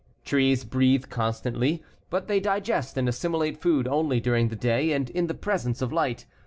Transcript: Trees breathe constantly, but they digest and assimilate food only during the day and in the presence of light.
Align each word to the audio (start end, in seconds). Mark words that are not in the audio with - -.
Trees 0.25 0.63
breathe 0.63 1.11
constantly, 1.11 1.83
but 2.09 2.27
they 2.27 2.39
digest 2.39 2.97
and 2.97 3.07
assimilate 3.07 3.61
food 3.61 3.87
only 3.87 4.19
during 4.19 4.47
the 4.47 4.55
day 4.55 4.93
and 4.93 5.07
in 5.11 5.27
the 5.27 5.35
presence 5.35 5.79
of 5.79 5.93
light. 5.93 6.25